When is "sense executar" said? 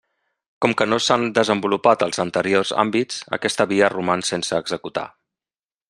4.31-5.07